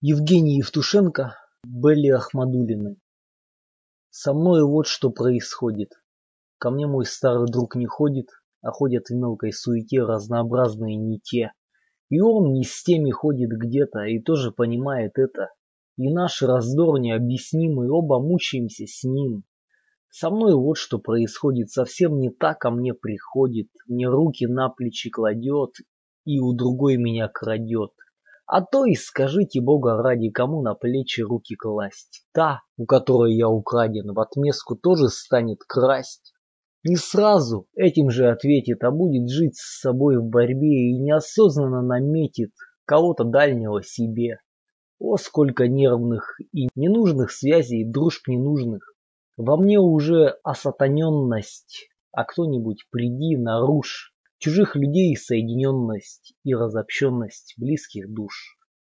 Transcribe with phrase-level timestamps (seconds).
[0.00, 1.34] Евгений Евтушенко,
[1.66, 2.98] Белли Ахмадуллины.
[4.10, 5.90] Со мной вот что происходит.
[6.58, 8.28] Ко мне мой старый друг не ходит,
[8.62, 11.50] а ходят в мелкой суете разнообразные не те.
[12.10, 15.48] И он не с теми ходит где-то и тоже понимает это.
[15.96, 19.42] И наш раздор необъяснимый, оба мучаемся с ним.
[20.10, 25.10] Со мной вот что происходит, совсем не так ко мне приходит, мне руки на плечи
[25.10, 25.74] кладет
[26.24, 27.90] и у другой меня крадет.
[28.48, 32.26] А то и скажите бога ради, кому на плечи руки класть.
[32.32, 36.32] Та, у которой я украден, в отместку тоже станет красть.
[36.82, 42.52] Не сразу этим же ответит, а будет жить с собой в борьбе и неосознанно наметит
[42.86, 44.38] кого-то дальнего себе.
[44.98, 48.94] О, сколько нервных и ненужных связей, дружб ненужных.
[49.36, 58.57] Во мне уже осатаненность, а кто-нибудь приди, нарушь чужих людей соединенность и разобщенность близких душ.